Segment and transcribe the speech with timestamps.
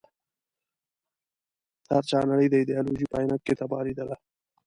[1.91, 4.15] هر چا نړۍ د ایډیالوژۍ په عينکو کې تباه ليدله.